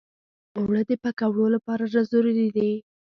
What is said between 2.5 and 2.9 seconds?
دي